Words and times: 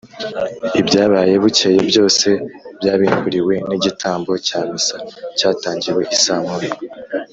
ibyabaye 0.79 1.33
bukeye 1.43 1.79
byose, 1.89 2.27
byabimburiwe 2.79 3.53
n’igitambo 3.69 4.31
cya 4.47 4.59
missa 4.69 4.97
cyatangiye 5.37 5.99
i 6.15 6.17
saa 6.23 6.41
moya, 6.47 6.71